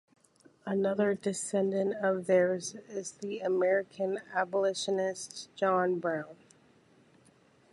Another 0.65 1.13
descendant 1.13 1.93
of 2.03 2.25
theirs 2.25 2.73
is 2.89 3.11
the 3.11 3.37
American 3.41 4.19
Abolitionist, 4.33 5.55
John 5.55 5.99
Brown. 5.99 6.37